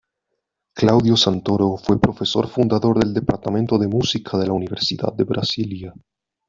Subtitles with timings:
[0.73, 5.93] Claudio Santoro fue profesor fundador del Departamento de Música de la Universidad de Brasilia.